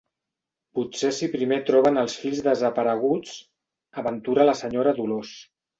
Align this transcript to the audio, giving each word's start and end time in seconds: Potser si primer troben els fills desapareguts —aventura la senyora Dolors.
Potser 0.79 1.11
si 1.17 1.29
primer 1.35 1.59
troben 1.69 2.01
els 2.05 2.17
fills 2.23 2.41
desapareguts 2.49 3.39
—aventura 4.03 4.53
la 4.53 4.61
senyora 4.65 5.01
Dolors. 5.03 5.39